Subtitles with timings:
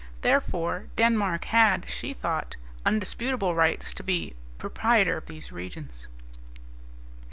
[0.21, 2.55] Therefore, Denmark had, she thought,
[2.87, 6.07] undisputable rights to be proprietor of these regions.